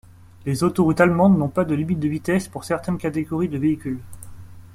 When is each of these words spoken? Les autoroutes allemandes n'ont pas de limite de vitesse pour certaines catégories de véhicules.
Les 0.47 0.63
autoroutes 0.63 0.99
allemandes 0.99 1.37
n'ont 1.37 1.47
pas 1.47 1.63
de 1.63 1.75
limite 1.75 1.99
de 1.99 2.07
vitesse 2.07 2.47
pour 2.47 2.63
certaines 2.63 2.97
catégories 2.97 3.49
de 3.49 3.59
véhicules. 3.59 3.99